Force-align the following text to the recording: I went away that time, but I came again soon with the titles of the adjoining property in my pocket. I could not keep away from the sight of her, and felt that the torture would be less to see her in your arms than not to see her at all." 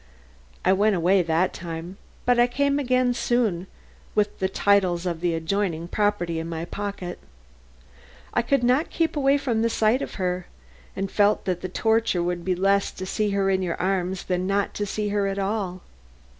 I 0.65 0.73
went 0.73 0.95
away 0.95 1.21
that 1.21 1.53
time, 1.53 1.97
but 2.25 2.39
I 2.39 2.47
came 2.47 2.79
again 2.79 3.13
soon 3.13 3.67
with 4.15 4.39
the 4.39 4.49
titles 4.49 5.05
of 5.05 5.21
the 5.21 5.35
adjoining 5.35 5.87
property 5.87 6.39
in 6.39 6.49
my 6.49 6.65
pocket. 6.65 7.19
I 8.33 8.41
could 8.41 8.63
not 8.63 8.89
keep 8.89 9.15
away 9.15 9.37
from 9.37 9.61
the 9.61 9.69
sight 9.69 10.01
of 10.01 10.15
her, 10.15 10.47
and 10.95 11.11
felt 11.11 11.45
that 11.45 11.61
the 11.61 11.69
torture 11.69 12.23
would 12.23 12.43
be 12.43 12.55
less 12.55 12.89
to 12.93 13.05
see 13.05 13.29
her 13.29 13.51
in 13.51 13.61
your 13.61 13.79
arms 13.79 14.23
than 14.23 14.47
not 14.47 14.73
to 14.73 14.87
see 14.87 15.09
her 15.09 15.27
at 15.27 15.37
all." 15.37 15.83